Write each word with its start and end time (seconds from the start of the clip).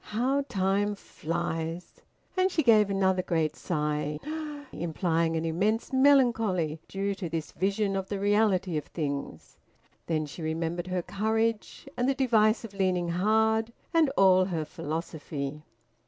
How 0.03 0.43
time 0.49 0.95
flies!" 0.95 2.01
And 2.35 2.49
she 2.49 2.63
gave 2.63 2.89
another 2.89 3.21
great 3.21 3.55
sigh, 3.55 4.17
implying 4.71 5.35
an 5.37 5.45
immense 5.45 5.93
melancholy 5.93 6.79
due 6.87 7.13
to 7.13 7.29
this 7.29 7.51
vision 7.51 7.95
of 7.95 8.09
the 8.09 8.19
reality 8.19 8.77
of 8.77 8.85
things. 8.85 9.57
Then 10.07 10.25
she 10.25 10.41
remembered 10.41 10.87
her 10.87 11.03
courage, 11.03 11.87
and 11.95 12.09
the 12.09 12.15
device 12.15 12.63
of 12.63 12.73
leaning 12.73 13.09
hard, 13.09 13.71
and 13.93 14.09
all 14.17 14.45
her 14.45 14.65
philosophy. 14.65 15.61